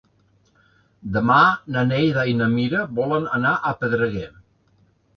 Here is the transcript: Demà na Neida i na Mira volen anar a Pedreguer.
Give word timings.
Demà 1.17 1.37
na 1.77 1.85
Neida 1.91 2.25
i 2.33 2.35
na 2.41 2.49
Mira 2.57 2.83
volen 3.03 3.31
anar 3.39 3.55
a 3.73 3.79
Pedreguer. 3.85 4.29